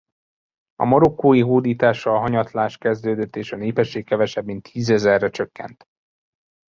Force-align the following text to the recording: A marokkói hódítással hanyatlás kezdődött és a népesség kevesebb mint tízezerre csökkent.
A 0.75 0.85
marokkói 0.85 1.39
hódítással 1.41 2.19
hanyatlás 2.19 2.77
kezdődött 2.77 3.35
és 3.35 3.51
a 3.51 3.55
népesség 3.55 4.05
kevesebb 4.05 4.45
mint 4.45 4.71
tízezerre 4.71 5.29
csökkent. 5.29 5.83